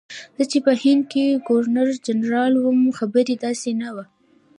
زه 0.37 0.43
چې 0.51 0.59
په 0.65 0.71
هند 0.81 1.03
کې 1.11 1.41
ګورنرجنرال 1.47 2.53
وم 2.57 2.79
خبره 2.97 3.33
داسې 3.45 3.69
نه 3.81 3.89
وه. 3.95 4.05